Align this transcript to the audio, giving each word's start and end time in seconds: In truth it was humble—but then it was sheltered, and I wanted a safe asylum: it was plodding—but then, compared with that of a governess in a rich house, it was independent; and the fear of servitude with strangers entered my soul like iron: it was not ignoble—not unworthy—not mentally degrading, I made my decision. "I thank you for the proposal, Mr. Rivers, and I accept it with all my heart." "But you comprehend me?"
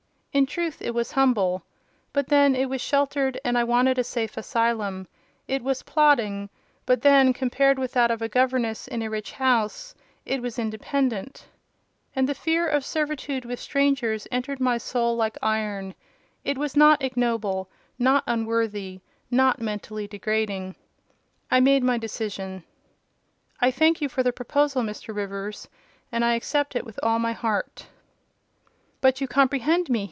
In 0.33 0.45
truth 0.45 0.81
it 0.81 0.93
was 0.93 1.11
humble—but 1.11 2.27
then 2.27 2.55
it 2.55 2.69
was 2.69 2.79
sheltered, 2.79 3.37
and 3.43 3.57
I 3.57 3.65
wanted 3.65 3.97
a 3.99 4.03
safe 4.05 4.37
asylum: 4.37 5.09
it 5.45 5.61
was 5.61 5.83
plodding—but 5.83 7.01
then, 7.01 7.33
compared 7.33 7.77
with 7.77 7.91
that 7.91 8.09
of 8.11 8.21
a 8.21 8.29
governess 8.29 8.87
in 8.87 9.01
a 9.01 9.09
rich 9.09 9.33
house, 9.33 9.93
it 10.25 10.41
was 10.41 10.57
independent; 10.57 11.45
and 12.15 12.29
the 12.29 12.33
fear 12.33 12.65
of 12.65 12.85
servitude 12.85 13.43
with 13.43 13.59
strangers 13.59 14.25
entered 14.31 14.61
my 14.61 14.77
soul 14.77 15.17
like 15.17 15.37
iron: 15.43 15.93
it 16.45 16.57
was 16.57 16.77
not 16.77 17.03
ignoble—not 17.03 18.23
unworthy—not 18.25 19.59
mentally 19.61 20.07
degrading, 20.07 20.77
I 21.51 21.59
made 21.59 21.83
my 21.83 21.97
decision. 21.97 22.63
"I 23.59 23.69
thank 23.69 23.99
you 23.99 24.07
for 24.07 24.23
the 24.23 24.31
proposal, 24.31 24.81
Mr. 24.81 25.13
Rivers, 25.13 25.67
and 26.09 26.23
I 26.23 26.35
accept 26.35 26.73
it 26.77 26.85
with 26.85 27.01
all 27.03 27.19
my 27.19 27.33
heart." 27.33 27.85
"But 29.01 29.19
you 29.19 29.27
comprehend 29.27 29.89
me?" 29.89 29.99